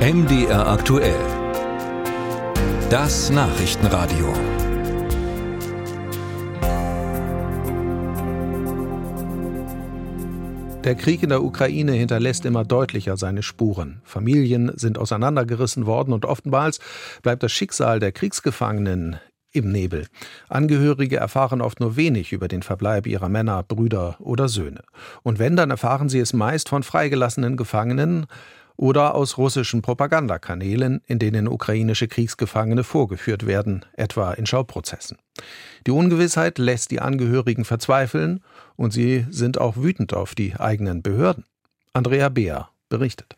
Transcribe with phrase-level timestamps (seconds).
[0.00, 1.14] MDR aktuell.
[2.88, 4.32] Das Nachrichtenradio.
[10.84, 14.00] Der Krieg in der Ukraine hinterlässt immer deutlicher seine Spuren.
[14.02, 16.80] Familien sind auseinandergerissen worden und oftmals
[17.22, 19.20] bleibt das Schicksal der Kriegsgefangenen
[19.52, 20.06] im Nebel.
[20.48, 24.82] Angehörige erfahren oft nur wenig über den Verbleib ihrer Männer, Brüder oder Söhne.
[25.22, 28.26] Und wenn, dann erfahren sie es meist von freigelassenen Gefangenen
[28.80, 35.18] oder aus russischen Propagandakanälen, in denen ukrainische Kriegsgefangene vorgeführt werden, etwa in Schauprozessen.
[35.86, 38.42] Die Ungewissheit lässt die Angehörigen verzweifeln
[38.76, 41.44] und sie sind auch wütend auf die eigenen Behörden.
[41.92, 43.36] Andrea Beer berichtet.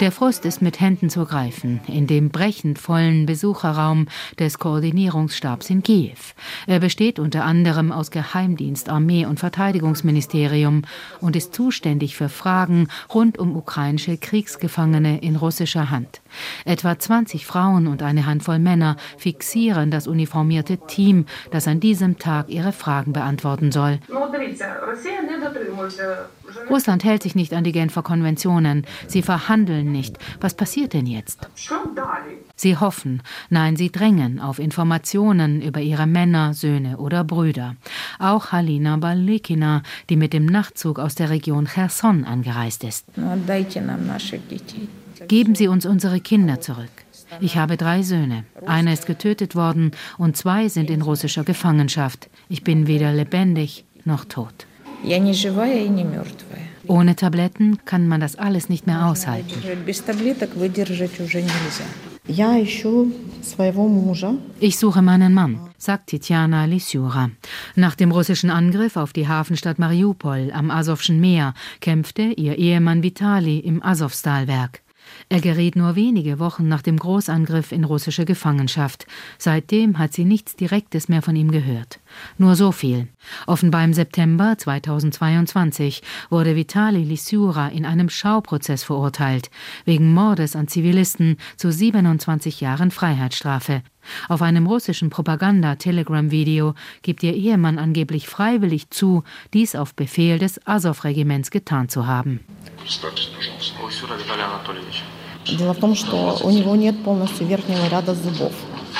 [0.00, 4.06] Der Frust ist mit Händen zu greifen in dem brechend vollen Besucherraum
[4.38, 6.16] des Koordinierungsstabs in Kiew.
[6.66, 10.82] Er besteht unter anderem aus Geheimdienst, Armee und Verteidigungsministerium
[11.20, 16.20] und ist zuständig für Fragen rund um ukrainische Kriegsgefangene in russischer Hand.
[16.64, 22.48] Etwa 20 Frauen und eine Handvoll Männer fixieren das uniformierte Team, das an diesem Tag
[22.48, 24.00] ihre Fragen beantworten soll.
[26.70, 28.86] Russland hält sich nicht an die Genfer Konventionen.
[29.06, 30.18] Sie verhandeln nicht.
[30.40, 31.48] Was passiert denn jetzt?
[32.60, 37.76] Sie hoffen, nein, sie drängen auf Informationen über ihre Männer, Söhne oder Brüder.
[38.18, 43.06] Auch Halina Balikina, die mit dem Nachtzug aus der Region Cherson angereist ist.
[45.28, 46.90] Geben Sie uns unsere Kinder zurück.
[47.40, 48.44] Ich habe drei Söhne.
[48.66, 52.28] Einer ist getötet worden und zwei sind in russischer Gefangenschaft.
[52.48, 54.66] Ich bin weder lebendig noch tot.
[56.88, 59.62] Ohne Tabletten kann man das alles nicht mehr aushalten.
[64.60, 67.30] Ich suche meinen Mann, sagt Titjana Lisyura.
[67.74, 73.58] Nach dem russischen Angriff auf die Hafenstadt Mariupol am Asowschen Meer kämpfte ihr Ehemann Vitali
[73.58, 74.82] im Asowstalwerk.
[75.28, 79.06] Er geriet nur wenige Wochen nach dem Großangriff in russische Gefangenschaft.
[79.36, 82.00] Seitdem hat sie nichts Direktes mehr von ihm gehört.
[82.38, 83.08] Nur so viel.
[83.46, 89.50] Offenbar im September 2022 wurde Vitali Lisura in einem Schauprozess verurteilt,
[89.84, 93.82] wegen Mordes an Zivilisten zu 27 Jahren Freiheitsstrafe.
[94.28, 101.50] Auf einem russischen Propaganda-Telegram-Video gibt ihr Ehemann angeblich freiwillig zu, dies auf Befehl des Azov-Regiments
[101.50, 102.40] getan zu haben.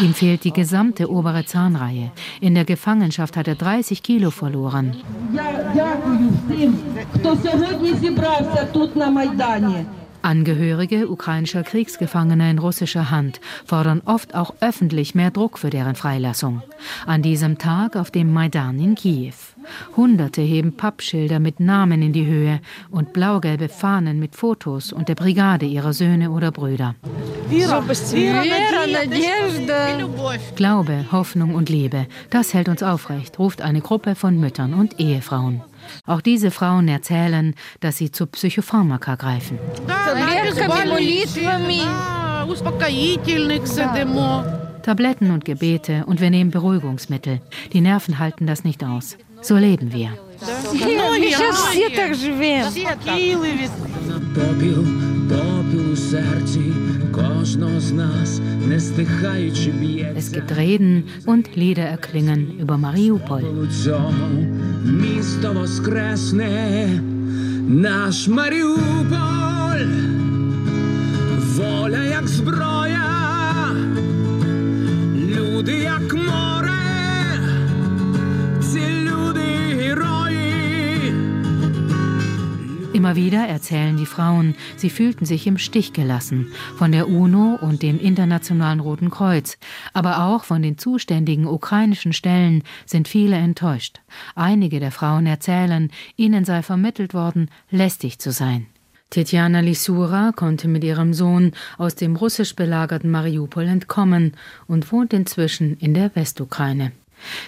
[0.00, 2.12] Ihm fehlt die gesamte obere Zahnreihe.
[2.40, 4.94] In der Gefangenschaft hat er 30 Kilo verloren.
[10.26, 16.62] Angehörige ukrainischer Kriegsgefangener in russischer Hand fordern oft auch öffentlich mehr Druck für deren Freilassung.
[17.06, 19.34] An diesem Tag auf dem Maidan in Kiew.
[19.96, 22.58] Hunderte heben Pappschilder mit Namen in die Höhe
[22.90, 26.96] und blaugelbe Fahnen mit Fotos und der Brigade ihrer Söhne oder Brüder.
[30.56, 35.62] Glaube, Hoffnung und Liebe, das hält uns aufrecht, ruft eine Gruppe von Müttern und Ehefrauen.
[36.06, 39.58] Auch diese Frauen erzählen, dass sie zu Psychopharmaka greifen.
[44.82, 47.40] Tabletten und Gebete und wir nehmen Beruhigungsmittel.
[47.72, 49.16] Die Nerven halten das nicht aus.
[49.42, 50.10] So leben wir.
[60.14, 63.68] Es gibt Reden und Lieder erklingen über Mariupol.
[67.68, 69.86] Наш Маріуполь,
[71.56, 72.95] воля як зброя,
[83.06, 87.80] Immer wieder erzählen die Frauen, sie fühlten sich im Stich gelassen von der UNO und
[87.82, 89.58] dem Internationalen Roten Kreuz,
[89.92, 94.00] aber auch von den zuständigen ukrainischen Stellen sind viele enttäuscht.
[94.34, 98.66] Einige der Frauen erzählen, ihnen sei vermittelt worden, lästig zu sein.
[99.10, 104.32] Tetjana Lisura konnte mit ihrem Sohn aus dem russisch belagerten Mariupol entkommen
[104.66, 106.90] und wohnt inzwischen in der Westukraine.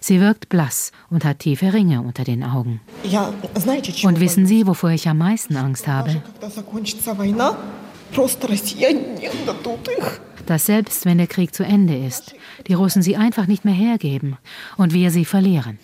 [0.00, 2.80] Sie wirkt blass und hat tiefe Ringe unter den Augen.
[4.04, 6.22] Und wissen Sie, wovor ich am meisten Angst habe?
[10.46, 12.34] Dass selbst wenn der Krieg zu Ende ist,
[12.66, 14.38] die Russen sie einfach nicht mehr hergeben
[14.76, 15.78] und wir sie verlieren.